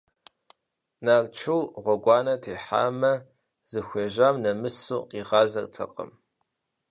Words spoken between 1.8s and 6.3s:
гъуэгуанэ техьамэ, зыхуежьам нэмысу къигъазэркъым.